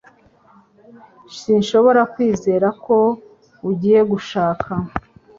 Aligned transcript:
Sinshobora 1.39 2.01
kwizera 2.13 2.67
ko 2.85 2.97
ugiye 3.69 3.99
gushaka 4.11 4.71